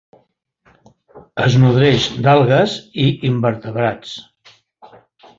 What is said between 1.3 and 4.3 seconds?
Es nodreix d'algues i invertebrats.